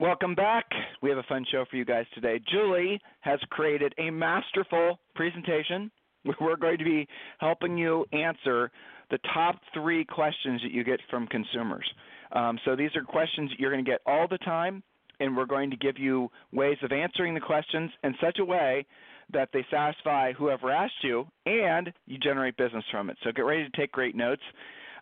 [0.00, 0.64] Welcome back.
[1.02, 2.40] We have a fun show for you guys today.
[2.50, 5.90] Julie has created a masterful presentation.
[6.40, 7.06] We're going to be
[7.38, 8.70] helping you answer
[9.10, 11.84] the top three questions that you get from consumers.
[12.32, 14.82] Um, so these are questions that you're going to get all the time,
[15.20, 18.86] and we're going to give you ways of answering the questions in such a way
[19.34, 23.18] that they satisfy whoever asked you and you generate business from it.
[23.22, 24.42] So get ready to take great notes.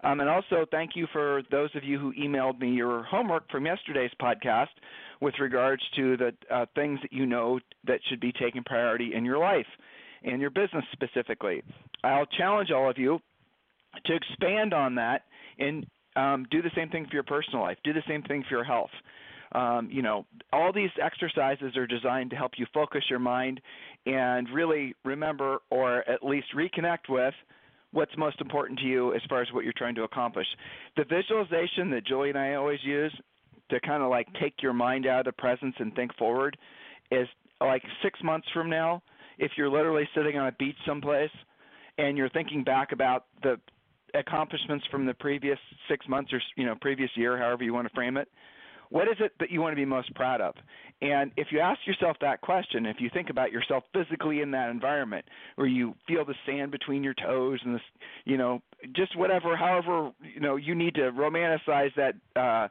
[0.04, 3.66] Um, and also, thank you for those of you who emailed me your homework from
[3.66, 4.68] yesterday's podcast
[5.20, 9.24] with regards to the uh, things that you know that should be taking priority in
[9.24, 9.66] your life
[10.22, 11.62] and your business specifically.
[12.04, 13.18] I'll challenge all of you
[14.06, 15.22] to expand on that
[15.58, 17.78] and um, do the same thing for your personal life.
[17.84, 18.90] Do the same thing for your health.
[19.52, 23.60] Um, you know, all these exercises are designed to help you focus your mind
[24.04, 27.34] and really remember or at least reconnect with
[27.92, 30.46] what's most important to you as far as what you're trying to accomplish.
[30.96, 33.14] The visualization that Julie and I always use
[33.70, 36.56] to kind of like take your mind out of the presence and think forward
[37.10, 37.28] is
[37.60, 39.02] like six months from now,
[39.38, 41.30] if you're literally sitting on a beach someplace
[41.96, 43.58] and you're thinking back about the
[44.14, 45.58] accomplishments from the previous
[45.88, 48.28] six months or you know previous year, however you want to frame it,
[48.90, 50.54] what is it that you want to be most proud of?
[51.00, 54.70] And if you ask yourself that question, if you think about yourself physically in that
[54.70, 55.24] environment
[55.56, 57.82] where you feel the sand between your toes and this,
[58.24, 58.60] you know,
[58.94, 62.68] just whatever, however, you know, you need to romanticize that uh,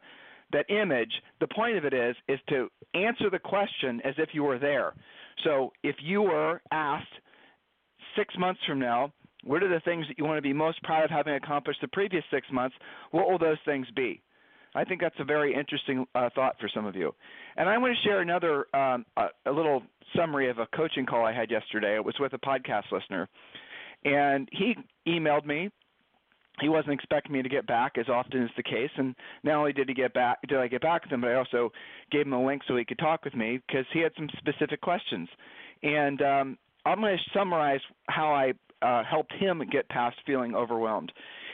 [0.51, 1.11] that image.
[1.39, 4.93] The point of it is is to answer the question as if you were there.
[5.43, 7.05] So if you were asked
[8.15, 9.13] six months from now,
[9.43, 11.87] what are the things that you want to be most proud of having accomplished the
[11.87, 12.75] previous six months?
[13.11, 14.21] What will those things be?
[14.77, 17.13] I think that's a very interesting uh, thought for some of you.
[17.57, 19.81] And I want to share another um, a, a little
[20.15, 21.95] summary of a coaching call I had yesterday.
[21.95, 23.27] It was with a podcast listener,
[24.05, 24.75] and he
[25.07, 25.71] emailed me.
[26.61, 28.89] He wasn't expecting me to get back, as often is the case.
[28.97, 31.35] And not only did he get back, did I get back with him, but I
[31.35, 31.71] also
[32.11, 34.81] gave him a link so he could talk with me because he had some specific
[34.81, 35.29] questions.
[35.83, 41.11] And um, I'm going to summarize how I uh, helped him get past feeling overwhelmed.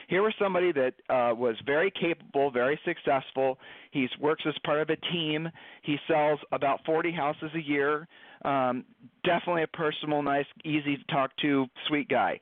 [0.08, 3.58] Here was somebody that uh, was very capable, very successful.
[3.92, 5.50] He works as part of a team.
[5.84, 8.08] He sells about 40 houses a year.
[8.44, 8.84] Um,
[9.24, 12.40] definitely a personal, nice, easy to talk to, sweet guy.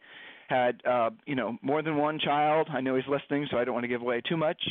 [0.51, 2.67] Had uh, you know more than one child.
[2.73, 4.61] I know he's listening, so I don't want to give away too much.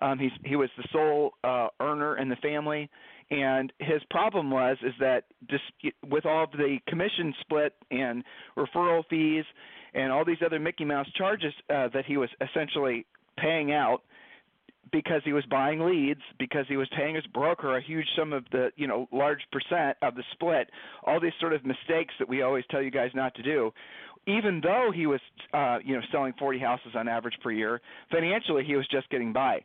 [0.00, 2.88] Um, he's he was the sole uh, earner in the family,
[3.32, 5.64] and his problem was is that just
[6.08, 8.22] with all of the commission split and
[8.56, 9.44] referral fees
[9.94, 13.04] and all these other Mickey Mouse charges uh, that he was essentially
[13.36, 14.02] paying out
[14.92, 18.44] because he was buying leads, because he was paying his broker a huge sum of
[18.52, 20.70] the, you know, large percent of the split,
[21.04, 23.72] all these sort of mistakes that we always tell you guys not to do.
[24.26, 25.20] Even though he was,
[25.52, 27.80] uh, you know, selling 40 houses on average per year,
[28.10, 29.60] financially he was just getting by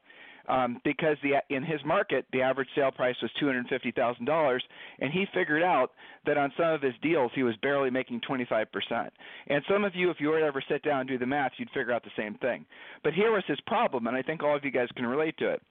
[0.50, 4.26] um, because the in his market the average sale price was two hundred fifty thousand
[4.26, 4.64] dollars,
[5.00, 5.92] and he figured out
[6.26, 9.14] that on some of his deals he was barely making twenty five percent.
[9.48, 11.52] And some of you, if you were to ever sit down and do the math,
[11.58, 12.66] you'd figure out the same thing.
[13.04, 15.50] But here was his problem, and I think all of you guys can relate to
[15.50, 15.62] it.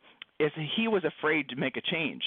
[0.40, 2.22] Is he was afraid to make a change.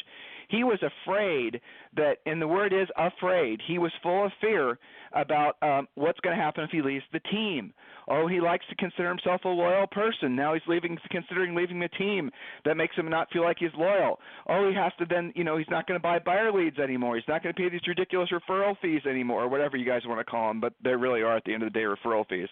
[0.50, 1.62] He was afraid
[1.96, 3.62] that, and the word is afraid.
[3.66, 4.78] He was full of fear
[5.14, 7.74] about um, what's going to happen if he leaves the team.
[8.10, 10.36] Oh, he likes to consider himself a loyal person.
[10.36, 12.30] Now he's leaving, considering leaving the team.
[12.66, 14.20] That makes him not feel like he's loyal.
[14.50, 17.16] Oh, he has to then, you know, he's not going to buy buyer leads anymore.
[17.16, 20.20] He's not going to pay these ridiculous referral fees anymore, or whatever you guys want
[20.20, 20.60] to call them.
[20.60, 22.50] But they really are at the end of the day referral fees.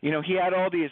[0.00, 0.90] You know, he had all these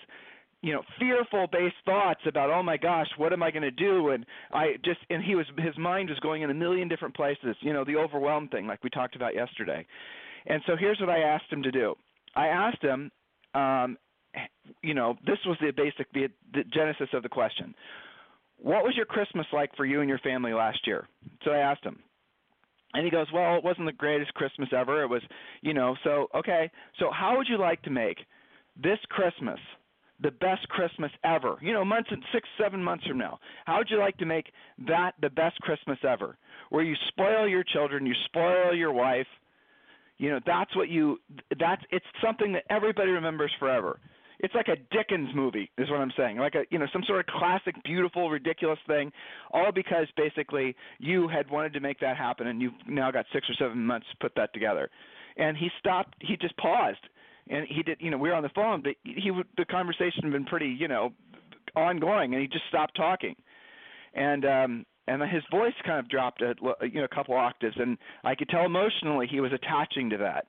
[0.62, 4.11] you know fearful based thoughts about oh my gosh what am i going to do?
[4.11, 7.57] And i just and he was his mind was going in a million different places
[7.61, 9.87] you know the overwhelmed thing like we talked about yesterday.
[10.47, 11.95] And so here's what i asked him to do.
[12.35, 13.11] I asked him
[13.55, 13.97] um
[14.83, 17.75] you know this was the basic the, the genesis of the question.
[18.59, 21.09] What was your christmas like for you and your family last year?
[21.45, 21.99] So i asked him.
[22.93, 25.03] And he goes well it wasn't the greatest christmas ever.
[25.03, 25.23] It was
[25.62, 26.71] you know so okay.
[26.99, 28.19] So how would you like to make
[28.77, 29.59] this christmas
[30.23, 31.57] the best Christmas ever.
[31.61, 33.39] You know, months and six, seven months from now.
[33.67, 34.47] How would you like to make
[34.87, 36.37] that the best Christmas ever?
[36.71, 39.27] Where you spoil your children, you spoil your wife.
[40.19, 41.19] You know, that's what you
[41.59, 43.99] that's it's something that everybody remembers forever.
[44.43, 46.39] it's like a Dickens movie, is what I'm saying.
[46.39, 49.13] Like a you know some sort of classic, beautiful, ridiculous thing,
[49.53, 53.49] all because basically you had wanted to make that happen, and you've now got six
[53.49, 54.91] or seven months to put that together.
[55.37, 56.15] And he stopped.
[56.21, 57.07] He just paused,
[57.50, 57.99] and he did.
[58.00, 60.88] You know, we were on the phone, but he the conversation had been pretty you
[60.88, 61.12] know
[61.76, 63.35] ongoing, and he just stopped talking,
[64.14, 67.99] and um and his voice kind of dropped a you know a couple octaves, and
[68.25, 70.47] I could tell emotionally he was attaching to that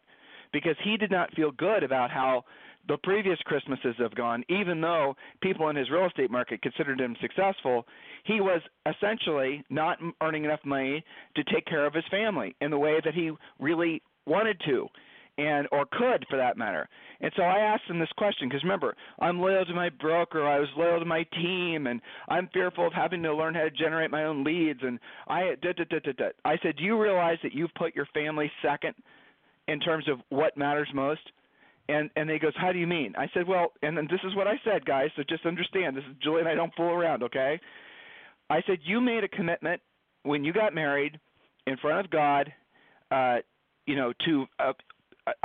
[0.53, 2.45] because he did not feel good about how
[2.88, 7.15] the previous Christmases have gone, even though people in his real estate market considered him
[7.21, 7.86] successful,
[8.25, 11.03] he was essentially not earning enough money
[11.36, 14.88] to take care of his family in the way that he really wanted to
[15.38, 16.88] and or could for that matter.
[17.22, 20.60] And so I asked him this question because remember, I'm loyal to my broker, I
[20.60, 24.12] was loyal to my team, and I'm fearful of having to learn how to generate
[24.12, 24.80] my own leads.
[24.83, 25.56] And I.
[26.45, 28.94] I said, do you realize that you've put your family second
[29.68, 31.22] in terms of what matters most?
[31.89, 33.13] And and he goes, how do you mean?
[33.18, 35.10] I said, well, and then this is what I said, guys.
[35.16, 37.60] So just understand, this is Julie and I don't fool around, okay?
[38.50, 39.81] I said you made a commitment
[40.24, 41.19] when you got married
[41.68, 42.51] in front of God,
[43.12, 43.38] uh,
[43.86, 44.74] you know, to uh,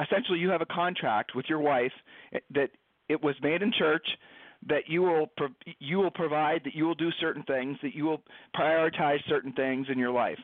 [0.03, 1.93] essentially you have a contract with your wife
[2.33, 2.71] eh, that
[3.09, 4.07] it was made in church
[4.69, 5.31] that you will
[5.79, 8.23] you will provide that you will do certain things that you will
[8.57, 10.39] prioritize certain things in your life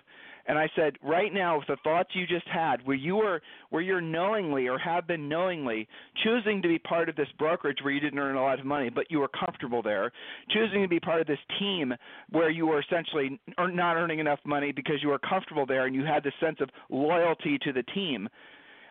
[0.46, 3.40] and I said, right now, with the thoughts you just had, where you were,
[3.70, 5.86] where you're knowingly or have been knowingly
[6.24, 8.90] choosing to be part of this brokerage where you didn't earn a lot of money,
[8.90, 10.10] but you were comfortable there,
[10.50, 11.94] choosing to be part of this team
[12.30, 16.04] where you were essentially not earning enough money because you were comfortable there and you
[16.04, 18.28] had this sense of loyalty to the team.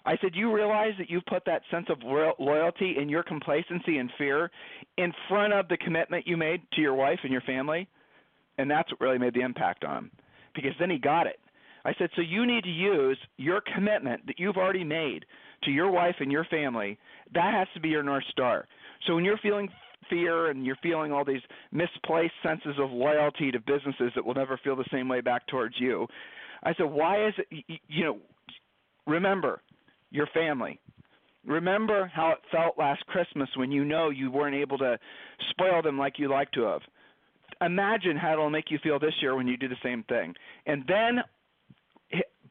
[0.06, 2.00] I said, you realize that you've put that sense of
[2.40, 4.50] loyalty and your complacency and fear
[4.98, 7.88] in front of the commitment you made to your wife and your family?
[8.58, 10.12] And that's what really made the impact on him
[10.56, 11.40] because then he got it.
[11.86, 15.26] I said, so you need to use your commitment that you've already made
[15.64, 16.98] to your wife and your family.
[17.34, 18.68] That has to be your North Star.
[19.08, 19.70] So when you're feeling
[20.10, 24.60] fear and you're feeling all these misplaced senses of loyalty to businesses that will never
[24.64, 26.08] feel the same way back towards you,
[26.64, 28.18] I said, why is it, you know,
[29.08, 29.62] remember
[30.12, 30.80] your family.
[31.46, 35.00] Remember how it felt last Christmas when you know you weren't able to
[35.50, 36.82] spoil them like you like to have
[37.62, 40.34] imagine how it'll make you feel this year when you do the same thing.
[40.66, 41.20] And then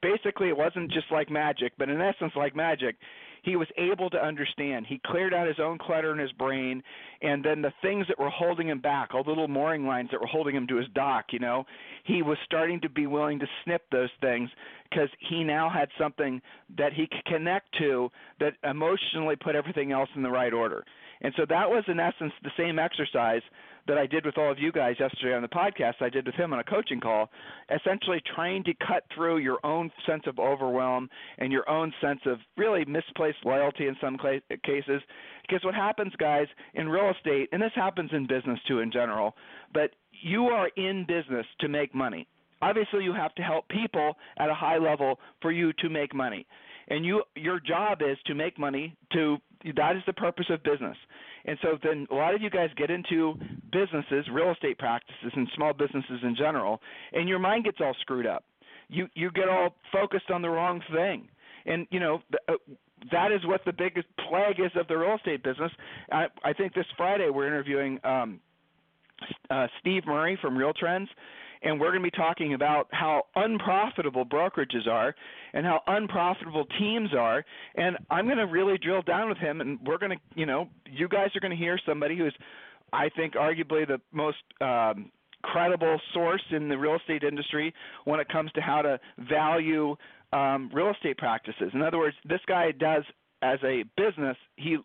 [0.03, 2.97] basically it wasn't just like magic, but in essence like magic,
[3.43, 4.87] he was able to understand.
[4.87, 6.83] He cleared out his own clutter in his brain,
[7.23, 10.21] and then the things that were holding him back, all the little mooring lines that
[10.21, 11.65] were holding him to his dock, you know,
[12.05, 14.51] he was starting to be willing to snip those things
[14.91, 16.41] because he now had something
[16.77, 18.11] that he could connect to
[18.41, 20.85] that emotionally put everything else in the right order.
[21.23, 23.43] And so that was in essence the same exercise
[23.87, 25.95] that I did with all of you guys yesterday on the podcast.
[26.01, 27.31] I did with him on a coaching call,
[27.75, 31.09] essentially trying to cut through your own sense of overwhelm
[31.39, 34.17] and your own sense of really misplaced loyalty in some
[34.65, 35.03] cases.
[35.43, 39.35] Because what happens, guys, in real estate, and this happens in business too in general,
[39.75, 39.91] but
[40.23, 42.27] you are in business to make money.
[42.63, 46.47] Obviously, you have to help people at a high level for you to make money.
[46.89, 49.37] And you your job is to make money to
[49.77, 50.97] that is the purpose of business.
[51.45, 53.35] And so then a lot of you guys get into
[53.73, 56.81] businesses, real estate practices, and small businesses in general,
[57.13, 58.45] and your mind gets all screwed up.
[58.89, 61.29] You you get all focused on the wrong thing,
[61.67, 62.23] and you know.
[62.49, 62.55] Uh,
[63.11, 65.73] that is what the biggest plague is of the real estate business.
[66.13, 68.41] I, I think this Friday we're interviewing um,
[69.51, 71.09] uh, Steve Murray from Real Trends,
[71.63, 75.15] and we're going to be talking about how unprofitable brokerages are
[75.53, 77.45] and how unprofitable teams are.
[77.75, 80.69] And I'm going to really drill down with him, and we're going to, you know,
[80.91, 82.35] you guys are going to hear somebody who's,
[82.93, 84.39] I think, arguably the most.
[84.61, 85.11] Um,
[85.43, 87.73] credible source in the real estate industry
[88.05, 89.97] when it comes to how to value
[90.35, 91.71] um, real estate practices.
[91.73, 93.05] In other words, this guy does
[93.41, 94.77] as a business, he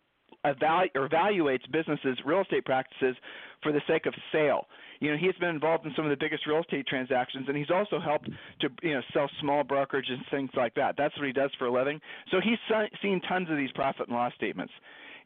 [0.45, 3.15] evalu- or evaluates businesses' real estate practices
[3.61, 4.67] for the sake of sale
[4.99, 7.71] you know, he's been involved in some of the biggest real estate transactions, and he's
[7.71, 8.29] also helped
[8.61, 10.95] to you know sell small brokerage and things like that.
[10.97, 11.99] That's what he does for a living.
[12.31, 12.59] So he's
[13.01, 14.73] seen tons of these profit and loss statements,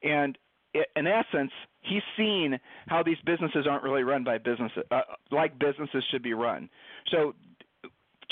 [0.04, 0.38] and
[0.74, 6.04] in essence, he's seen how these businesses aren't really run by businesses uh, like businesses
[6.12, 6.70] should be run.
[7.12, 7.34] So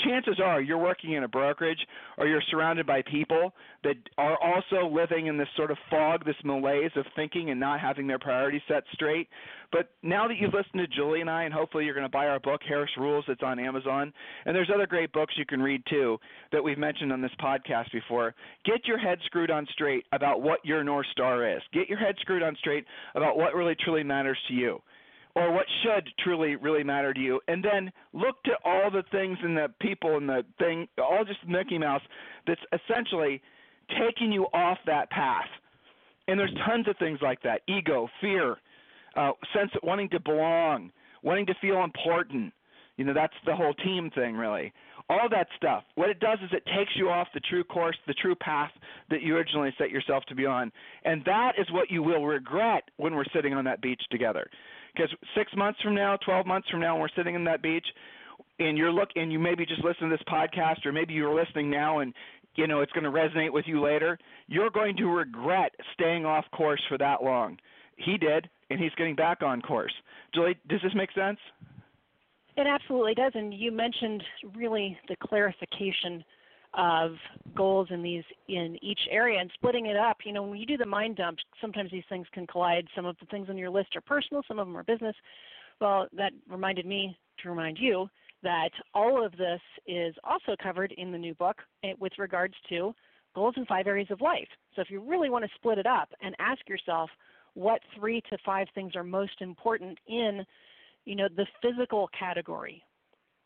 [0.00, 1.78] chances are you're working in a brokerage
[2.16, 3.52] or you're surrounded by people
[3.84, 7.80] that are also living in this sort of fog, this malaise of thinking and not
[7.80, 9.28] having their priorities set straight.
[9.70, 12.26] But now that you've listened to Julie and I, and hopefully you're going to buy
[12.26, 14.12] our book, Harris Rules, it's on Amazon,
[14.46, 16.18] and there's other great books you can read too
[16.52, 18.34] that we've mentioned on this podcast before.
[18.64, 21.62] Get your head screwed on straight about what your North Star is.
[21.72, 24.80] Get your head screwed on straight about what really truly matters to you
[25.38, 29.38] or what should truly really matter to you and then look to all the things
[29.42, 32.02] and the people and the thing all just mickey mouse
[32.46, 33.40] that's essentially
[33.98, 35.48] taking you off that path
[36.28, 38.56] And there's tons of things like that ego, fear,
[39.16, 40.92] uh, sense of wanting to belong,
[41.22, 42.52] wanting to feel important.
[42.96, 44.72] You know, that's the whole team thing, really.
[45.08, 45.84] All that stuff.
[45.94, 48.72] What it does is it takes you off the true course, the true path
[49.10, 50.70] that you originally set yourself to be on.
[51.04, 54.50] And that is what you will regret when we're sitting on that beach together.
[54.94, 57.86] Because six months from now, 12 months from now, when we're sitting in that beach,
[58.58, 61.70] and you're look and you maybe just listen to this podcast or maybe you're listening
[61.70, 62.12] now and
[62.56, 66.44] you know it's going to resonate with you later you're going to regret staying off
[66.52, 67.56] course for that long.
[67.96, 69.92] He did and he's getting back on course.
[70.34, 71.38] Julie does this make sense?
[72.56, 74.22] It absolutely does and you mentioned
[74.56, 76.24] really the clarification
[76.74, 77.12] of
[77.56, 80.76] goals in these in each area and splitting it up you know when you do
[80.76, 83.96] the mind dump sometimes these things can collide some of the things on your list
[83.96, 85.16] are personal some of them are business
[85.80, 88.08] well that reminded me to remind you
[88.42, 92.94] that all of this is also covered in the new book eh, with regards to
[93.34, 94.48] goals in five areas of life.
[94.74, 97.10] So if you really want to split it up and ask yourself
[97.54, 100.44] what three to five things are most important in,
[101.04, 102.82] you know, the physical category.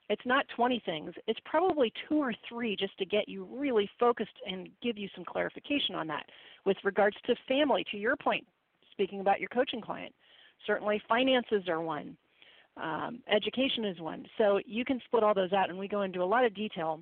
[0.09, 1.13] It's not 20 things.
[1.27, 5.25] It's probably two or three just to get you really focused and give you some
[5.25, 6.27] clarification on that.
[6.67, 8.47] With regards to family, to your point,
[8.91, 10.15] speaking about your coaching client,
[10.67, 12.17] certainly finances are one
[12.77, 14.27] um, education is one.
[14.39, 17.01] So you can split all those out, and we go into a lot of detail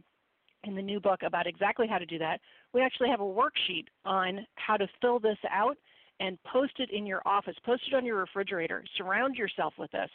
[0.65, 2.41] in the new book about exactly how to do that.
[2.75, 5.77] We actually have a worksheet on how to fill this out
[6.19, 10.11] and post it in your office, post it on your refrigerator, surround yourself with this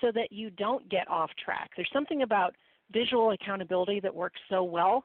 [0.00, 1.70] so that you don't get off track.
[1.76, 2.54] There's something about
[2.92, 5.04] visual accountability that works so well.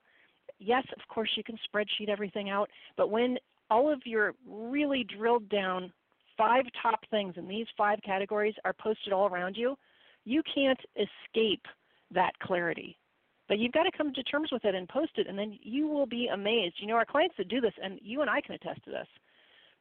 [0.60, 3.38] Yes, of course, you can spreadsheet everything out, but when
[3.70, 5.92] all of your really drilled down
[6.38, 9.76] five top things in these five categories are posted all around you,
[10.26, 11.66] you can't escape
[12.14, 12.98] that clarity.
[13.48, 15.88] But you've got to come to terms with it and post it, and then you
[15.88, 16.76] will be amazed.
[16.80, 19.08] You know, our clients that do this, and you and I can attest to this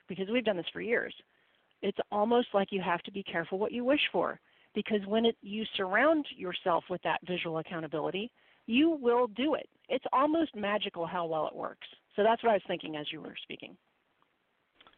[0.09, 1.15] because we've done this for years.
[1.83, 4.41] It's almost like you have to be careful what you wish for
[4.75, 8.31] because when it, you surround yourself with that visual accountability,
[8.67, 9.69] you will do it.
[9.89, 11.87] It's almost magical how well it works.
[12.17, 13.77] So that's what I was thinking as you were speaking.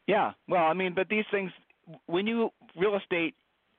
[0.06, 1.50] Yeah, well, I mean, but these things,
[2.06, 3.34] when you real estate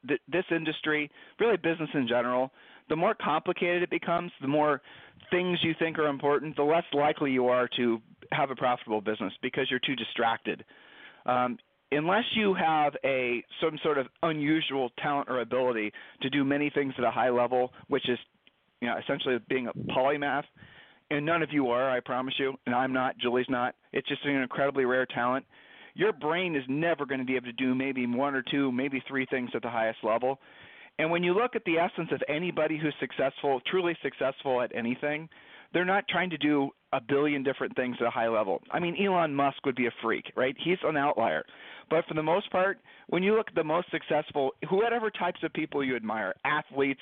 [0.08, 2.52] th- this industry, really business in general,
[2.90, 4.82] the more complicated it becomes, the more
[5.30, 9.34] things you think are important, the less likely you are to have a profitable business
[9.42, 10.64] because you're too distracted.
[11.26, 11.58] Um,
[11.98, 16.94] unless you have a some sort of unusual talent or ability to do many things
[16.98, 18.20] at a high level, which is
[18.82, 20.44] you know essentially being a polymath,
[21.12, 23.76] and none of you are, I promise you, and I'm not, Julie's not.
[23.92, 25.46] It's just an incredibly rare talent
[25.96, 29.02] your brain is never going to be able to do maybe one or two, maybe
[29.08, 30.40] three things at the highest level.
[31.00, 35.28] And when you look at the essence of anybody who's successful, truly successful at anything,
[35.74, 38.62] they're not trying to do a billion different things at a high level.
[38.72, 40.56] I mean, Elon Musk would be a freak, right?
[40.64, 41.44] He's an outlier.
[41.90, 45.54] But for the most part, when you look at the most successful, whatever types of
[45.54, 47.02] people you admire, athletes,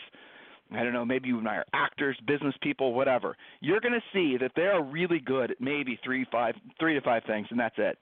[0.72, 4.52] I don't know, maybe you admire actors, business people, whatever, you're going to see that
[4.56, 7.98] they are really good at maybe three, five, three to five things, and that's it.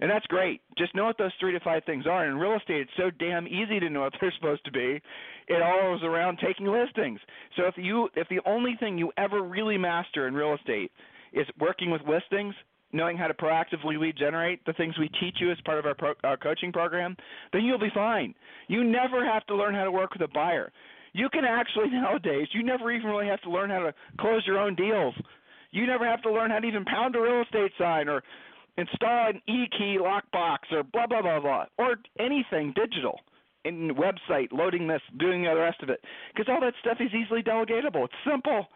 [0.00, 0.60] And that's great.
[0.76, 2.24] Just know what those three to five things are.
[2.24, 5.00] And in real estate, it's so damn easy to know what they're supposed to be.
[5.46, 7.20] It all is around taking listings.
[7.56, 10.90] So if you if the only thing you ever really master in real estate
[11.32, 12.54] is working with listings,
[12.92, 15.94] knowing how to proactively lead generate, the things we teach you as part of our,
[15.94, 17.16] pro, our coaching program,
[17.52, 18.34] then you'll be fine.
[18.68, 20.72] You never have to learn how to work with a buyer.
[21.12, 24.58] You can actually nowadays, you never even really have to learn how to close your
[24.58, 25.14] own deals.
[25.70, 28.22] You never have to learn how to even pound a real estate sign or
[28.76, 33.20] install an e-key lockbox or blah blah blah blah or anything digital
[33.64, 36.00] in website loading this doing the rest of it
[36.34, 38.66] because all that stuff is easily delegatable it's simple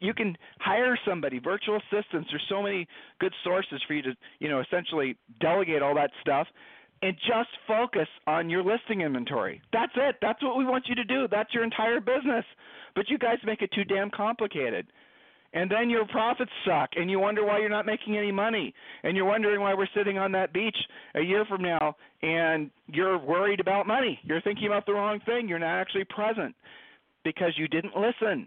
[0.00, 2.86] you can hire somebody virtual assistants there's so many
[3.20, 6.46] good sources for you to you know essentially delegate all that stuff
[7.02, 9.62] and just focus on your listing inventory.
[9.72, 10.16] That's it.
[10.20, 11.26] That's what we want you to do.
[11.30, 12.44] That's your entire business.
[12.94, 14.86] But you guys make it too damn complicated.
[15.52, 19.16] And then your profits suck and you wonder why you're not making any money and
[19.16, 20.76] you're wondering why we're sitting on that beach
[21.16, 24.20] a year from now and you're worried about money.
[24.22, 25.48] You're thinking about the wrong thing.
[25.48, 26.54] You're not actually present
[27.24, 28.46] because you didn't listen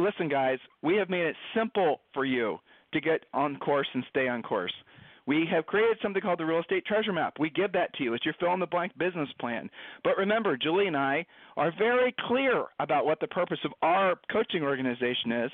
[0.00, 2.58] listen guys we have made it simple for you
[2.92, 4.72] to get on course and stay on course
[5.26, 7.34] we have created something called the Real Estate Treasure Map.
[7.38, 8.14] We give that to you.
[8.14, 9.70] It's your fill in the blank business plan.
[10.02, 11.24] But remember, Julie and I
[11.56, 15.52] are very clear about what the purpose of our coaching organization is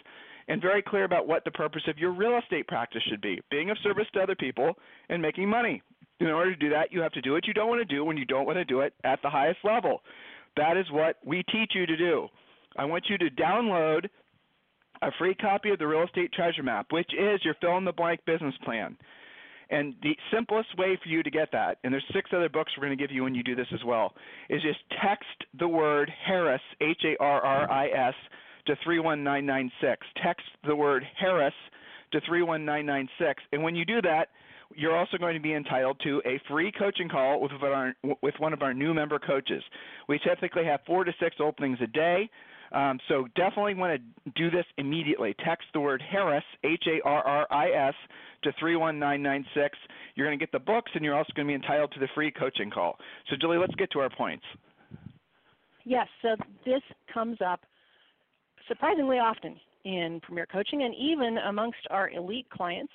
[0.48, 3.68] and very clear about what the purpose of your real estate practice should be being
[3.68, 4.72] of service to other people
[5.08, 5.82] and making money.
[6.20, 8.04] In order to do that, you have to do what you don't want to do
[8.04, 10.00] when you don't want to do it at the highest level.
[10.56, 12.28] That is what we teach you to do.
[12.76, 14.08] I want you to download
[15.02, 17.92] a free copy of the Real Estate Treasure Map, which is your fill in the
[17.92, 18.96] blank business plan.
[19.68, 22.86] And the simplest way for you to get that, and there's six other books we're
[22.86, 24.14] going to give you when you do this as well,
[24.48, 25.26] is just text
[25.58, 28.14] the word Harris, H A R R I S,
[28.66, 30.06] to 31996.
[30.22, 31.54] Text the word Harris
[32.12, 33.42] to 31996.
[33.52, 34.28] And when you do that,
[34.74, 38.52] you're also going to be entitled to a free coaching call with, our, with one
[38.52, 39.62] of our new member coaches.
[40.08, 42.30] We typically have four to six openings a day.
[42.73, 45.35] Um, so definitely want to do this immediately.
[45.44, 47.94] Text the word Harris, H A R R I S,
[48.42, 49.78] to 31996.
[50.14, 52.08] You're going to get the books, and you're also going to be entitled to the
[52.14, 52.96] free coaching call.
[53.30, 54.44] So, Julie, let's get to our points.
[55.85, 56.82] Yes, so this
[57.12, 57.61] comes up
[58.66, 62.92] surprisingly often in Premier Coaching and even amongst our elite clients,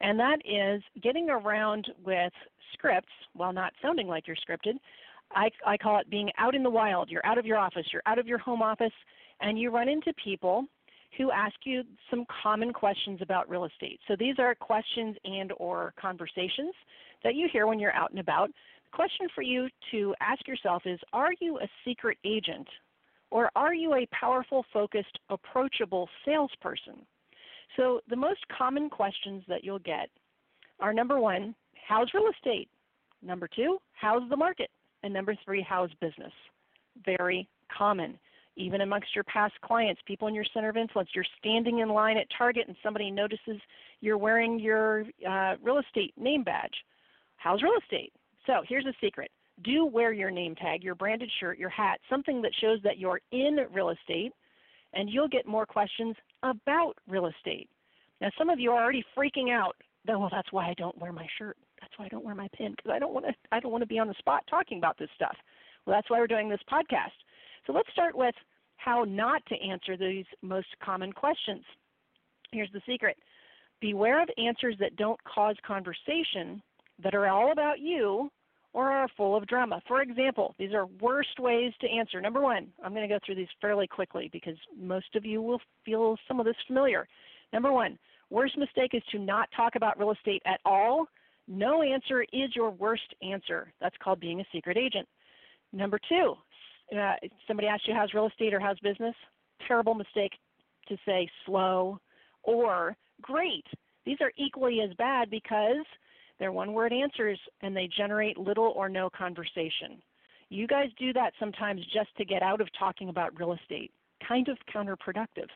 [0.00, 2.32] and that is getting around with
[2.72, 4.74] scripts while not sounding like you're scripted
[5.34, 7.10] I, I call it being out in the wild.
[7.10, 8.92] You're out of your office, you're out of your home office,
[9.40, 10.66] and you run into people
[11.18, 14.00] who ask you some common questions about real estate.
[14.08, 16.74] So these are questions and or conversations
[17.22, 18.48] that you hear when you're out and about.
[18.48, 22.66] The question for you to ask yourself is are you a secret agent
[23.30, 27.06] or are you a powerful, focused, approachable salesperson?
[27.76, 30.08] So the most common questions that you'll get
[30.80, 31.54] are number 1,
[31.88, 32.68] how's real estate?
[33.22, 34.70] Number 2, how's the market?
[35.02, 36.32] And number three, how's business?
[37.04, 38.18] Very common.
[38.56, 42.18] Even amongst your past clients, people in your center of influence, you're standing in line
[42.18, 43.58] at Target and somebody notices
[44.00, 46.74] you're wearing your uh, real estate name badge.
[47.36, 48.12] How's real estate?
[48.46, 49.30] So here's a secret
[49.64, 53.20] do wear your name tag, your branded shirt, your hat, something that shows that you're
[53.30, 54.32] in real estate,
[54.94, 57.68] and you'll get more questions about real estate.
[58.20, 59.76] Now, some of you are already freaking out.
[60.08, 61.56] Oh, well, that's why I don't wear my shirt.
[62.02, 63.34] Why I don't wear my pin because I don't want to.
[63.52, 65.36] I don't want to be on the spot talking about this stuff.
[65.86, 67.14] Well, that's why we're doing this podcast.
[67.64, 68.34] So let's start with
[68.76, 71.62] how not to answer these most common questions.
[72.50, 73.16] Here's the secret:
[73.80, 76.60] beware of answers that don't cause conversation,
[77.04, 78.30] that are all about you,
[78.72, 79.80] or are full of drama.
[79.86, 82.20] For example, these are worst ways to answer.
[82.20, 85.60] Number one, I'm going to go through these fairly quickly because most of you will
[85.84, 87.06] feel some of this familiar.
[87.52, 87.96] Number one,
[88.28, 91.06] worst mistake is to not talk about real estate at all
[91.52, 93.72] no answer is your worst answer.
[93.80, 95.06] That's called being a secret agent.
[95.72, 96.34] Number two,
[96.96, 97.14] uh,
[97.46, 99.14] somebody asks you how's real estate or how's business.
[99.68, 100.32] Terrible mistake
[100.88, 102.00] to say slow
[102.42, 103.64] or great.
[104.04, 105.84] These are equally as bad because
[106.38, 110.02] they're one word answers and they generate little or no conversation.
[110.48, 113.92] You guys do that sometimes just to get out of talking about real estate.
[114.26, 115.48] Kind of counterproductive.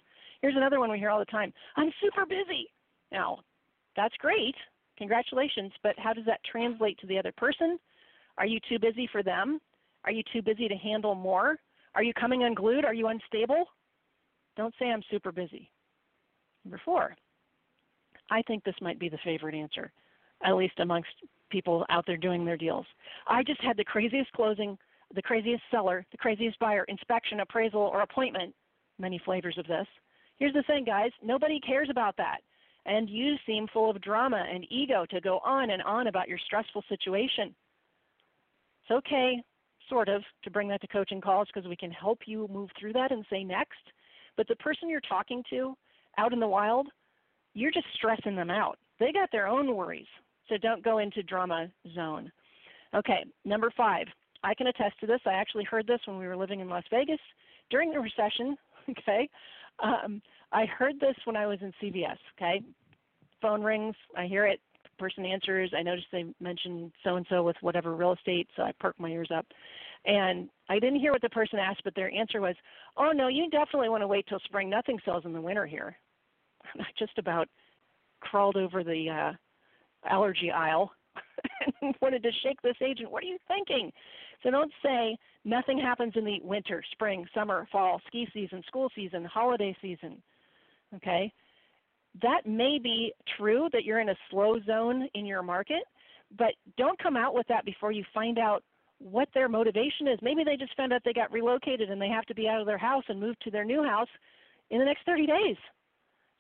[0.43, 2.69] Here's another one we hear all the time I'm super busy.
[3.11, 3.41] Now,
[3.97, 4.55] that's great.
[4.99, 7.79] Congratulations, but how does that translate to the other person?
[8.39, 9.61] Are you too busy for them?
[10.05, 11.57] Are you too busy to handle more?
[11.95, 12.85] Are you coming unglued?
[12.85, 13.65] Are you unstable?
[14.57, 15.71] Don't say I'm super busy.
[16.65, 17.15] Number four,
[18.31, 19.93] I think this might be the favorite answer,
[20.45, 21.11] at least amongst
[21.51, 22.87] people out there doing their deals.
[23.27, 24.77] I just had the craziest closing,
[25.15, 28.55] the craziest seller, the craziest buyer, inspection, appraisal, or appointment.
[28.99, 29.87] Many flavors of this.
[30.39, 32.39] Here's the thing, guys nobody cares about that
[32.87, 36.39] and you seem full of drama and ego to go on and on about your
[36.39, 37.55] stressful situation.
[38.83, 39.43] It's okay,
[39.89, 42.93] sort of, to bring that to coaching calls because we can help you move through
[42.95, 43.75] that and say next.
[44.37, 45.75] But the person you're talking to
[46.19, 46.89] out in the wild,
[47.55, 48.79] you're just stressing them out.
[49.01, 50.07] They got their own worries,
[50.49, 52.31] so don't go into drama zone.
[52.95, 54.07] Okay, number five.
[54.45, 55.21] I can attest to this.
[55.27, 57.19] I actually heard this when we were living in Las Vegas
[57.71, 58.57] during the recession.
[58.89, 59.29] Okay,
[59.83, 60.23] um,
[60.53, 62.17] I heard this when I was in CVS.
[62.37, 62.63] Okay,
[63.43, 64.61] phone rings, I hear it.
[64.99, 65.73] Person answers.
[65.77, 69.09] I notice they mentioned so and so with whatever real estate, so I perk my
[69.09, 69.45] ears up.
[70.07, 72.55] And I didn't hear what the person asked, but their answer was,
[72.97, 74.71] "Oh no, you definitely want to wait till spring.
[74.71, 75.99] Nothing sells in the winter here."
[76.73, 77.49] And I just about
[78.21, 79.33] crawled over the uh,
[80.09, 80.93] allergy aisle
[81.83, 83.11] and wanted to shake this agent.
[83.11, 83.93] What are you thinking?
[84.43, 89.25] So don't say nothing happens in the winter, spring, summer, fall, ski season, school season,
[89.25, 90.23] holiday season.
[90.95, 91.33] Okay?
[92.23, 95.83] That may be true that you're in a slow zone in your market,
[96.37, 98.63] but don't come out with that before you find out
[98.99, 100.19] what their motivation is.
[100.23, 102.67] Maybe they just found out they got relocated and they have to be out of
[102.67, 104.09] their house and move to their new house
[104.71, 105.57] in the next 30 days.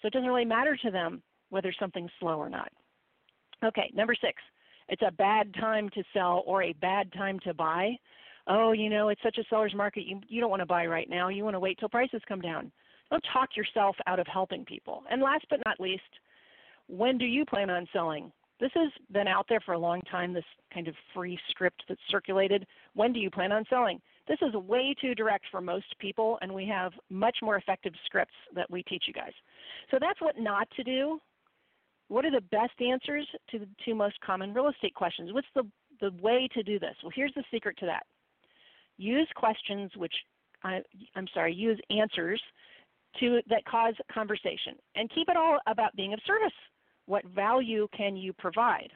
[0.00, 2.70] So it doesn't really matter to them whether something's slow or not.
[3.64, 4.42] Okay, number six,
[4.88, 7.96] it's a bad time to sell or a bad time to buy.
[8.46, 10.04] Oh, you know, it's such a seller's market.
[10.04, 11.28] You, you don't want to buy right now.
[11.28, 12.70] You want to wait till prices come down.
[13.10, 15.02] Don't talk yourself out of helping people.
[15.10, 16.02] And last but not least,
[16.88, 18.32] when do you plan on selling?
[18.58, 22.00] This has been out there for a long time, this kind of free script that's
[22.10, 22.66] circulated.
[22.94, 24.00] When do you plan on selling?
[24.28, 28.34] This is way too direct for most people, and we have much more effective scripts
[28.54, 29.32] that we teach you guys.
[29.90, 31.20] So that's what not to do.
[32.08, 35.32] What are the best answers to the two most common real estate questions?
[35.32, 35.64] What's the,
[36.00, 36.94] the way to do this?
[37.02, 38.04] Well, here's the secret to that.
[38.96, 40.14] Use questions which,
[40.64, 40.80] I,
[41.14, 42.40] I'm sorry, use answers
[43.20, 46.52] to, that cause conversation and keep it all about being of service.
[47.06, 48.90] What value can you provide?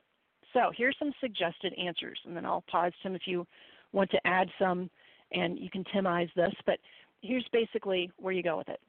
[0.53, 3.47] So here's some suggested answers, and then I'll pause Tim if you
[3.93, 4.91] want to add some,
[5.33, 6.79] and you can Timize this, but
[7.23, 8.81] here's basically where you go with it.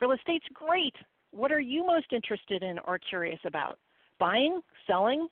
[0.00, 0.94] Real estate's great.
[1.32, 3.78] What are you most interested in or curious about?
[4.18, 5.28] Buying, selling,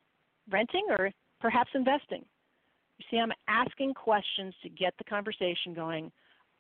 [0.51, 1.11] renting, or
[1.41, 2.25] perhaps investing?
[2.99, 6.13] You see, I'm asking questions to get the conversation going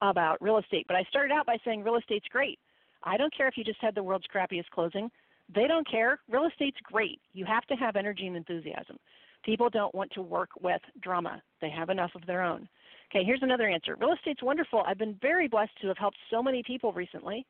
[0.03, 0.85] about real estate.
[0.87, 2.59] But I started out by saying real estate's great.
[3.05, 5.11] I don't care if you just had the world's crappiest closing.
[5.55, 6.21] They don't care.
[6.29, 7.21] Real estate's great.
[7.33, 8.99] You have to have energy and enthusiasm.
[9.45, 11.43] People don't want to work with drama.
[11.61, 12.69] They have enough of their own.
[13.11, 13.97] Okay, here's another answer.
[13.97, 14.83] Real estate's wonderful.
[14.87, 17.45] I've been very blessed to have helped so many people recently.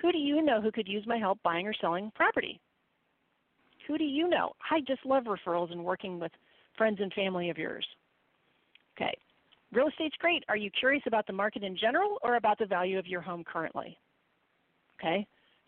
[0.00, 2.60] Who do you know who could use my help buying or selling property?
[3.86, 4.52] Who do you know?
[4.70, 6.32] I just love referrals and working with
[6.76, 7.86] friends and family of yours.
[8.96, 9.16] Okay.
[9.72, 10.44] Real estate's great.
[10.48, 13.44] Are you curious about the market in general or about the value of your home
[13.44, 13.98] currently?
[14.98, 15.26] Okay.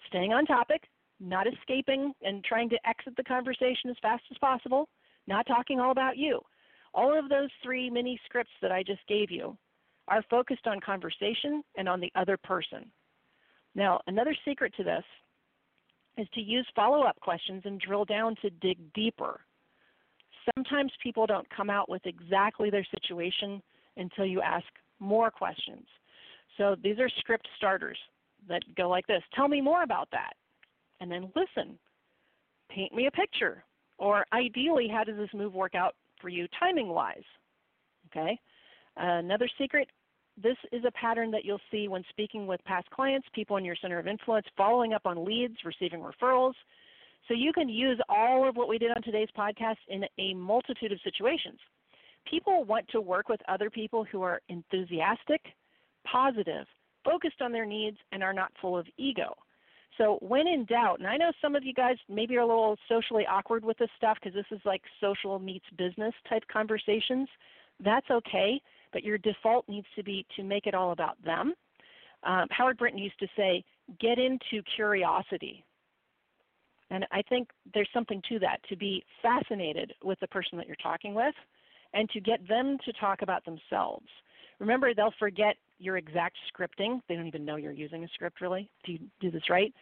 [0.09, 0.83] Staying on topic,
[1.21, 4.89] not escaping and trying to exit the conversation as fast as possible,
[5.27, 6.41] not talking all about you.
[6.95, 9.57] All of those three mini scripts that I just gave you
[10.09, 12.91] are focused on conversation and on the other person.
[13.75, 15.05] Now, another secret to this
[16.17, 19.41] is to use follow up questions and drill down to dig deeper.
[20.55, 23.63] Sometimes people don't come out with exactly their situation
[23.97, 24.67] until you ask
[24.99, 25.87] more questions.
[26.57, 27.99] So these are script starters
[28.49, 30.35] that go like this Tell me more about that
[31.01, 31.79] and then listen.
[32.71, 33.65] Paint me a picture.
[33.99, 37.23] Or ideally, how does this move work out for you timing wise?
[38.07, 38.39] Okay.
[38.97, 39.89] Another secret
[40.43, 43.77] this is a pattern that you'll see when speaking with past clients, people in your
[43.77, 46.55] center of influence, following up on leads, receiving referrals.
[47.29, 50.93] So you can use all of what we did on today's podcast in a multitude
[50.93, 51.59] of situations.
[52.29, 55.43] People want to work with other people who are enthusiastic,
[56.11, 56.67] positive,
[57.05, 59.35] focused on their needs, and are not full of ego.
[59.99, 62.77] So when in doubt, and I know some of you guys maybe are a little
[62.89, 67.29] socially awkward with this stuff because this is like social meets business type conversations.
[67.85, 68.61] That's okay,
[68.93, 71.55] but your default needs to be to make it all about them.
[72.23, 73.65] Um, Howard Brinton used to say,
[73.99, 75.65] get into curiosity.
[76.91, 80.77] And I think there's something to that, to be fascinated with the person that you're
[80.77, 81.35] talking with
[81.95, 84.07] and to get them to talk about themselves.
[84.59, 87.01] Remember, they'll forget your exact scripting.
[87.09, 89.73] They don't even know you're using a script really if you do this right.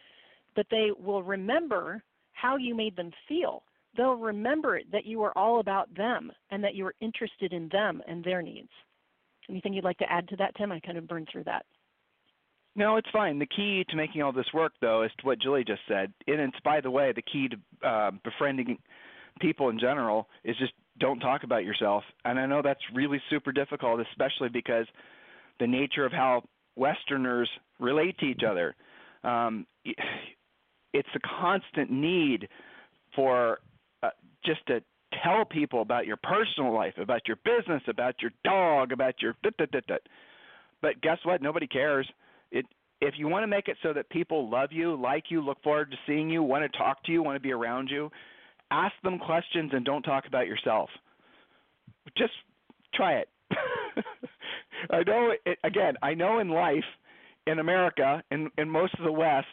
[0.55, 2.01] But they will remember
[2.33, 3.63] how you made them feel.
[3.97, 8.01] They'll remember that you were all about them and that you were interested in them
[8.07, 8.69] and their needs.
[9.49, 10.71] Anything you'd like to add to that, Tim?
[10.71, 11.65] I kind of burned through that.
[12.75, 13.39] No, it's fine.
[13.39, 16.13] The key to making all this work, though, is what Julie just said.
[16.27, 18.77] And it's, by the way, the key to uh, befriending
[19.41, 22.03] people in general is just don't talk about yourself.
[22.25, 24.85] And I know that's really super difficult, especially because
[25.59, 26.43] the nature of how
[26.75, 28.75] Westerners relate to each other.
[29.23, 29.65] Um,
[30.93, 32.47] it's a constant need
[33.15, 33.59] for
[34.03, 34.09] uh,
[34.45, 34.81] just to
[35.23, 39.35] tell people about your personal life, about your business, about your dog, about your.
[40.81, 41.41] But guess what?
[41.41, 42.07] Nobody cares.
[42.51, 42.65] It
[43.01, 45.91] if you want to make it so that people love you, like you, look forward
[45.91, 48.11] to seeing you, want to talk to you, want to be around you,
[48.71, 50.89] ask them questions and don't talk about yourself.
[52.17, 52.33] Just
[52.93, 53.29] try it.
[54.91, 56.83] I know it, again, I know in life
[57.47, 59.47] in America and in, in most of the west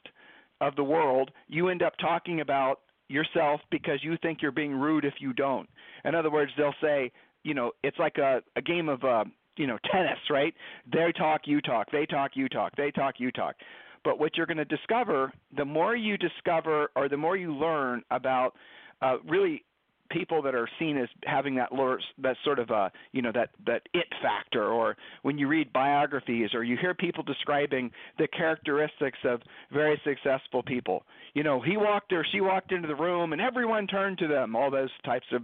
[0.61, 5.05] of the world, you end up talking about yourself because you think you're being rude
[5.05, 5.69] if you don't.
[6.05, 7.13] In other words, they'll say,
[7.45, 9.25] you know, it's like a a game of uh,
[9.57, 10.55] you know, tennis, right?
[10.93, 11.91] They talk, you talk.
[11.91, 12.75] They talk, you talk.
[12.77, 13.57] They talk, you talk.
[14.05, 18.03] But what you're going to discover, the more you discover or the more you learn
[18.11, 18.55] about
[19.03, 19.65] uh, really
[20.11, 23.51] people that are seen as having that lure, that sort of uh you know that
[23.67, 29.19] that it factor or when you read biographies or you hear people describing the characteristics
[29.25, 29.41] of
[29.73, 31.03] very successful people.
[31.35, 34.55] You know he walked or she walked into the room and everyone turned to them
[34.55, 35.43] all those types of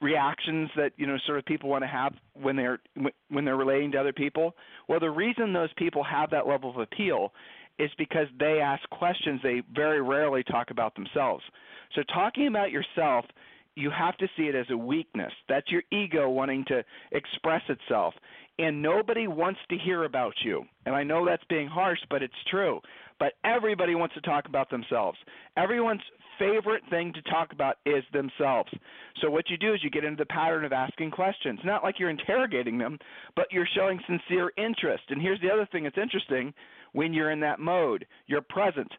[0.00, 2.80] reactions that you know sort of people want to have when they're
[3.28, 4.54] when they're relating to other people.
[4.88, 7.32] Well the reason those people have that level of appeal
[7.78, 11.44] is because they ask questions they very rarely talk about themselves.
[11.94, 13.24] So talking about yourself
[13.76, 15.32] you have to see it as a weakness.
[15.48, 18.14] That's your ego wanting to express itself.
[18.58, 20.64] And nobody wants to hear about you.
[20.86, 22.80] And i know that's being harsh but it's true.
[23.18, 25.18] But everybody wants to talk about themselves.
[25.56, 26.02] Everyone's
[26.38, 28.70] favorite thing to talk about is themselves.
[29.20, 31.60] So what you do is you get into the pattern of asking questions.
[31.64, 32.98] Not like you're interrogating them,
[33.36, 35.04] but you're showing sincere interest.
[35.10, 36.52] And here's the other thing that's interesting
[36.94, 38.06] when you're in that mode.
[38.26, 38.90] You're present.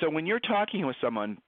[0.00, 1.38] So when you're talking with someone,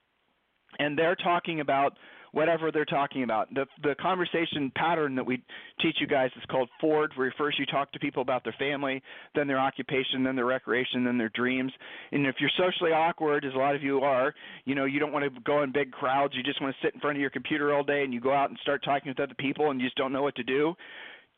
[0.78, 1.94] and they're talking about
[2.32, 3.52] whatever they're talking about.
[3.54, 5.42] The the conversation pattern that we
[5.80, 9.02] teach you guys is called Ford, where first you talk to people about their family,
[9.34, 11.72] then their occupation, then their recreation, then their dreams.
[12.12, 15.12] And if you're socially awkward, as a lot of you are, you know, you don't
[15.12, 16.34] want to go in big crowds.
[16.36, 18.32] You just want to sit in front of your computer all day and you go
[18.32, 20.74] out and start talking with other people and you just don't know what to do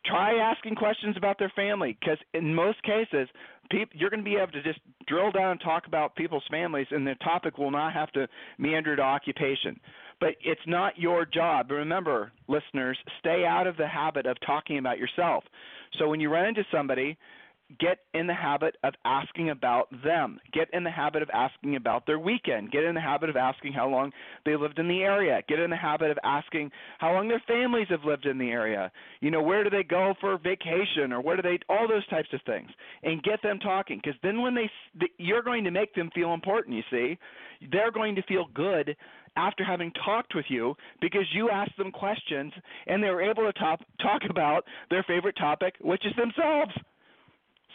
[0.05, 3.29] try asking questions about their family because in most cases
[3.73, 6.87] people, you're going to be able to just drill down and talk about people's families
[6.91, 9.81] and the topic will not have to meander to occupation.
[10.21, 11.71] But it's not your job.
[11.73, 15.43] Remember listeners stay out of the habit of talking about yourself.
[15.99, 17.19] So when you run into somebody
[17.79, 20.41] get in the habit of asking about them.
[20.53, 22.71] Get in the habit of asking about their weekend.
[22.71, 24.13] Get in the habit of asking how long
[24.45, 25.43] they lived in the area.
[25.49, 28.91] Get in the habit of asking how long their families have lived in the area.
[29.21, 32.29] You know, where do they go for vacation or where do they all those types
[32.33, 32.71] of things.
[33.03, 34.71] And get them talking because then when they
[35.19, 37.19] you're going to make them feel important, you see.
[37.71, 38.97] They're going to feel good
[39.37, 42.53] after having talked with you because you asked them questions
[42.87, 46.73] and they were able to talk talk about their favorite topic, which is themselves.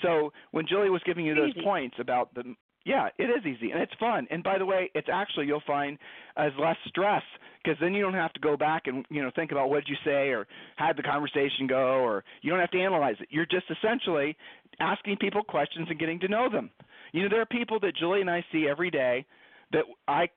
[0.01, 1.61] So when Julie was giving you those easy.
[1.63, 2.55] points about the
[2.87, 4.27] yeah, it is easy and it's fun.
[4.31, 5.97] And by the way, it's actually you'll find
[6.37, 7.23] as less stress
[7.61, 9.89] because then you don't have to go back and you know think about what did
[9.89, 13.27] you say or how did the conversation go or you don't have to analyze it.
[13.29, 14.37] You're just essentially
[14.79, 16.69] asking people questions and getting to know them.
[17.11, 19.25] You know, there are people that Julie and I see every day
[19.73, 20.29] that I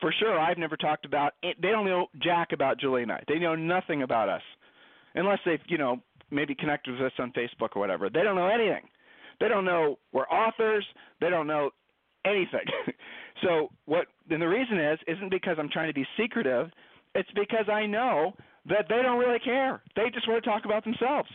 [0.00, 1.34] for sure I've never talked about.
[1.44, 3.22] Eh, they don't know jack about Julie and I.
[3.28, 4.42] They know nothing about us
[5.14, 8.10] unless they've you know maybe connect with us on Facebook or whatever.
[8.10, 8.82] They don't know anything.
[9.40, 10.86] They don't know we're authors.
[11.20, 11.70] They don't know
[12.24, 12.66] anything.
[13.42, 14.06] so what?
[14.28, 16.70] And the reason is isn't because I'm trying to be secretive.
[17.14, 18.34] It's because I know
[18.66, 19.82] that they don't really care.
[19.96, 21.28] They just want to talk about themselves.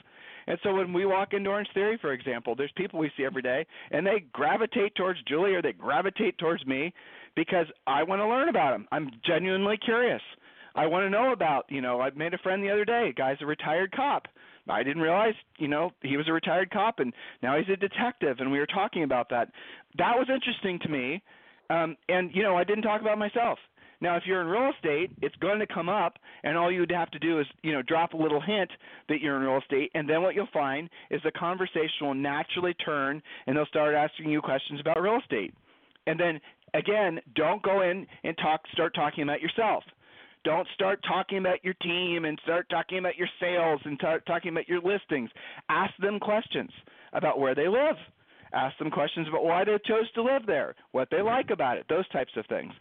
[0.48, 3.66] And so when we walk into Orangetheory, for example, there's people we see every day,
[3.92, 6.94] and they gravitate towards Julie or they gravitate towards me
[7.36, 8.88] because I want to learn about them.
[8.92, 10.22] I'm genuinely curious.
[10.76, 13.14] I want to know about, you know, I made a friend the other day.
[13.18, 14.28] guy's a retired cop.
[14.69, 18.38] I didn't realize, you know, he was a retired cop and now he's a detective,
[18.39, 19.49] and we were talking about that.
[19.97, 21.21] That was interesting to me,
[21.69, 23.60] um, and you know, I didn't talk about myself.
[24.01, 27.10] Now, if you're in real estate, it's going to come up, and all you'd have
[27.12, 28.69] to do is, you know, drop a little hint
[29.08, 32.73] that you're in real estate, and then what you'll find is the conversation will naturally
[32.73, 35.54] turn, and they'll start asking you questions about real estate.
[36.08, 36.39] And then
[36.73, 39.84] again, don't go in and talk, start talking about yourself.
[40.46, 44.52] Don't start talking about your team and start talking about your sales and start talking
[44.52, 45.32] about your listings.
[45.70, 46.70] Ask them questions
[47.14, 47.96] about where they live.
[48.54, 51.86] Ask them questions about why they chose to live there, what they like about it,
[51.90, 52.72] those types of things.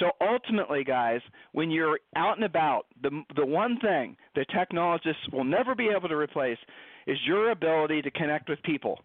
[0.00, 1.20] So ultimately, guys,
[1.52, 6.08] when you're out and about, the the one thing that technologists will never be able
[6.08, 6.58] to replace
[7.06, 9.00] is your ability to connect with people.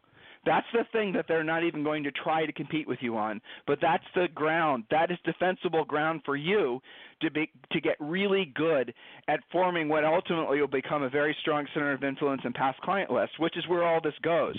[0.47, 3.41] That's the thing that they're not even going to try to compete with you on.
[3.67, 4.85] But that's the ground.
[4.89, 6.79] That is defensible ground for you
[7.21, 8.93] to be to get really good
[9.27, 13.11] at forming what ultimately will become a very strong center of influence and past client
[13.11, 14.55] list, which is where all this goes.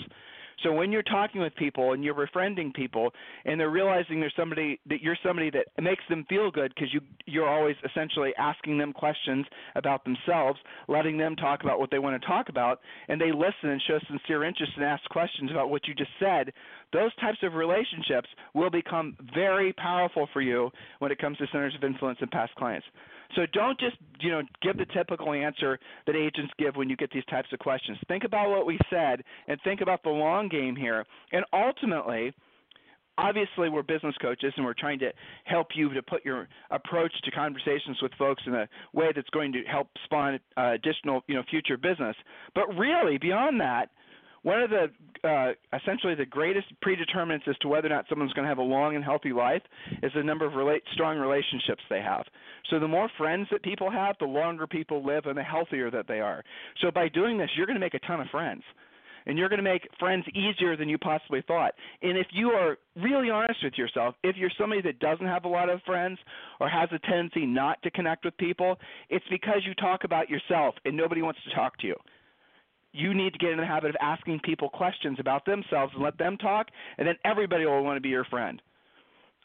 [0.63, 3.11] So when you're talking with people and you're befriending people
[3.45, 7.01] and they're realizing there's somebody that you're somebody that makes them feel good because you
[7.25, 9.45] you're always essentially asking them questions
[9.75, 13.69] about themselves, letting them talk about what they want to talk about, and they listen
[13.69, 16.51] and show sincere interest and ask questions about what you just said,
[16.91, 20.69] those types of relationships will become very powerful for you
[20.99, 22.85] when it comes to centers of influence and past clients.
[23.35, 27.11] So don't just, you know, give the typical answer that agents give when you get
[27.11, 27.97] these types of questions.
[28.07, 31.05] Think about what we said and think about the long game here.
[31.31, 32.33] And ultimately,
[33.19, 35.11] obviously we're business coaches and we're trying to
[35.45, 39.51] help you to put your approach to conversations with folks in a way that's going
[39.51, 42.15] to help spawn uh, additional, you know, future business.
[42.55, 43.89] But really, beyond that,
[44.43, 44.87] one of the
[45.27, 48.61] uh, essentially the greatest predeterminants as to whether or not someone's going to have a
[48.61, 49.61] long and healthy life
[50.01, 52.23] is the number of relate, strong relationships they have.
[52.69, 56.07] So the more friends that people have, the longer people live and the healthier that
[56.07, 56.43] they are.
[56.81, 58.63] So by doing this, you're going to make a ton of friends.
[59.25, 61.75] And you're going to make friends easier than you possibly thought.
[62.01, 65.47] And if you are really honest with yourself, if you're somebody that doesn't have a
[65.47, 66.17] lot of friends
[66.59, 68.77] or has a tendency not to connect with people,
[69.09, 71.95] it's because you talk about yourself and nobody wants to talk to you
[72.91, 76.17] you need to get in the habit of asking people questions about themselves and let
[76.17, 78.61] them talk, and then everybody will want to be your friend.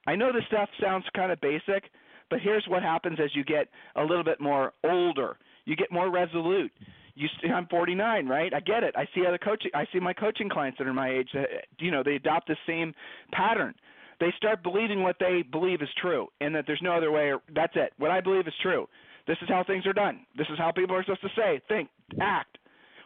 [0.07, 1.85] I know this stuff sounds kind of basic,
[2.31, 5.37] but here's what happens as you get a little bit more older.
[5.65, 6.73] You get more resolute.
[7.15, 8.53] You, I'm 49, right?
[8.53, 8.95] I get it.
[8.97, 9.71] I see other coaching.
[9.75, 11.29] I see my coaching clients that are my age.
[11.33, 11.47] That,
[11.79, 12.93] you know, they adopt the same
[13.33, 13.75] pattern.
[14.21, 17.33] They start believing what they believe is true, and that there's no other way.
[17.33, 17.93] Or, that's it.
[17.99, 18.89] What I believe is true.
[19.27, 20.27] This is how things are done.
[20.37, 21.89] This is how people are supposed to say, think,
[22.21, 22.59] act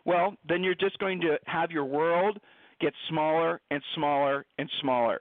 [0.09, 2.41] well, then you're just going to have your world
[2.81, 5.21] get smaller and smaller and smaller.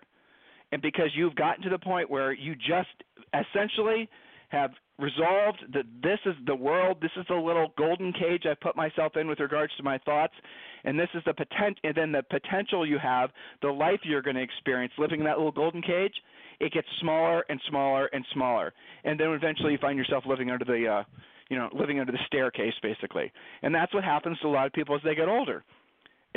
[0.71, 2.87] And because you've gotten to the point where you just
[3.33, 4.09] essentially
[4.47, 8.77] have resolved that this is the world, this is the little golden cage I've put
[8.77, 10.33] myself in with regards to my thoughts,
[10.85, 14.37] and this is the potential, and then the potential you have, the life you're going
[14.37, 16.13] to experience living in that little golden cage,
[16.61, 18.73] it gets smaller and smaller and smaller,
[19.03, 21.03] and then eventually you find yourself living under the, uh,
[21.49, 23.31] you know, living under the staircase basically,
[23.61, 25.63] and that's what happens to a lot of people as they get older.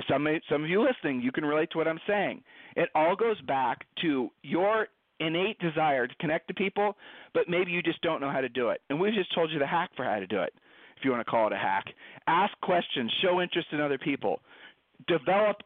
[0.08, 2.42] Some some of you listening, you can relate to what I'm saying.
[2.76, 6.96] It all goes back to your innate desire to connect to people,
[7.34, 8.80] but maybe you just don't know how to do it.
[8.88, 10.54] And we've just told you the hack for how to do it,
[10.96, 11.84] if you want to call it a hack.
[12.26, 14.40] Ask questions, show interest in other people,
[15.06, 15.58] develop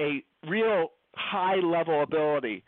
[0.00, 2.64] a real high level ability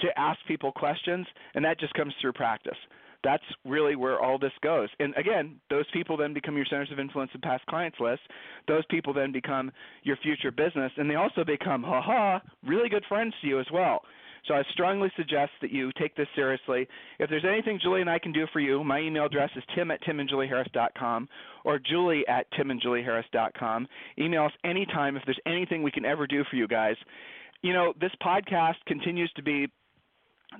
[0.00, 2.78] to ask people questions, and that just comes through practice.
[3.24, 4.88] That's really where all this goes.
[4.98, 8.22] And again, those people then become your centers of influence and past clients list.
[8.68, 9.70] Those people then become
[10.02, 13.66] your future business, and they also become, ha ha, really good friends to you as
[13.72, 14.02] well.
[14.48, 16.88] So I strongly suggest that you take this seriously.
[17.20, 19.90] If there's anything Julie and I can do for you, my email address is tim
[19.92, 21.28] at timandjulieharris.com
[21.64, 23.86] or julie at timandjulieharris.com.
[24.18, 26.96] Email us anytime if there's anything we can ever do for you guys.
[27.62, 29.68] You know, this podcast continues to be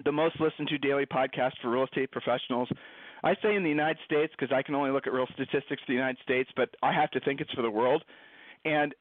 [0.04, 2.68] the most listened to daily podcast for real estate professionals.
[3.24, 5.88] I say in the United States because I can only look at real statistics for
[5.88, 8.02] the United States, but I have to think it's for the world.
[8.64, 8.94] And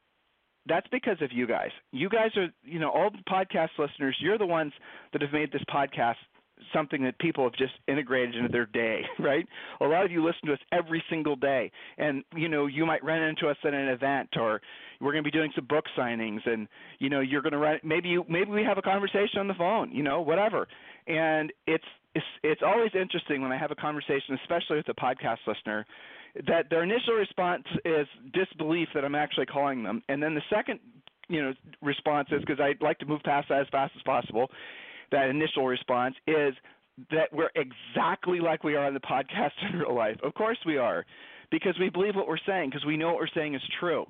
[0.66, 1.70] that's because of you guys.
[1.90, 4.72] You guys are, you know, all the podcast listeners, you're the ones
[5.12, 6.14] that have made this podcast
[6.72, 9.46] something that people have just integrated into their day, right?
[9.80, 13.02] A lot of you listen to us every single day, and you know you might
[13.04, 14.60] run into us at an event, or
[15.02, 16.68] we're going to be doing some book signings, and
[17.00, 17.80] you know you're going to run.
[17.82, 20.68] Maybe you, maybe we have a conversation on the phone, you know, whatever.
[21.08, 21.84] And it's
[22.14, 25.84] it's it's always interesting when I have a conversation, especially with a podcast listener,
[26.46, 30.78] that their initial response is disbelief that I'm actually calling them, and then the second,
[31.28, 34.50] you know, response is because I'd like to move past that as fast as possible.
[35.10, 36.54] That initial response is
[37.10, 40.16] that we're exactly like we are on the podcast in real life.
[40.22, 41.04] Of course we are,
[41.50, 44.06] because we believe what we're saying, because we know what we're saying is true.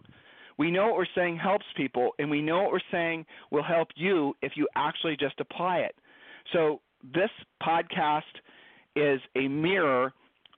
[0.59, 3.88] We know what we're saying helps people, and we know what we're saying will help
[3.97, 5.95] you if you actually just apply it.
[6.53, 6.81] So
[7.15, 7.31] this
[7.62, 8.23] podcast
[8.95, 10.12] is a mirror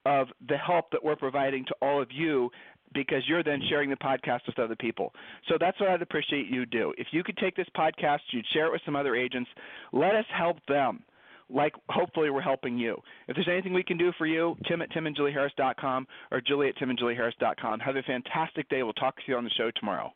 [0.05, 2.49] of the help that we're providing to all of you
[2.93, 5.11] because you're then sharing the podcast with other people.
[5.49, 6.93] So that's what I'd appreciate you do.
[6.97, 9.49] If you could take this podcast, you'd share it with some other agents,
[9.91, 11.03] let us help them.
[11.49, 12.97] Like hopefully we're helping you.
[13.27, 17.79] If there's anything we can do for you, Tim at timandjulieharris.com or Julie at timandjulieharris.com.
[17.79, 18.83] Have a fantastic day.
[18.83, 20.11] We'll talk to you on the show tomorrow.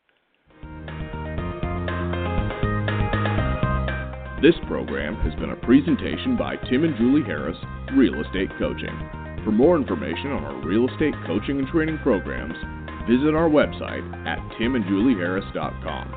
[4.42, 7.58] This program has been a presentation by Tim and Julie Harris,
[7.94, 8.96] Real Estate Coaching.
[9.44, 12.56] For more information on our real estate coaching and training programs,
[13.08, 16.14] visit our website at timandjulieharris.com.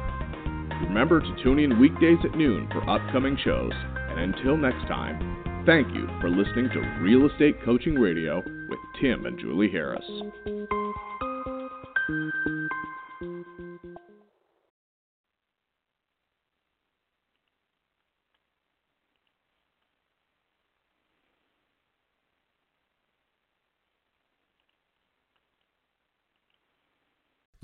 [0.88, 3.74] Remember to tune in weekdays at noon for upcoming shows,
[4.16, 9.26] and until next time, thank you for listening to Real Estate Coaching Radio with Tim
[9.26, 10.06] and Julie Harris.